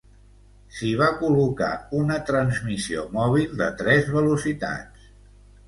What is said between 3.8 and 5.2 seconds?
tres velocitats.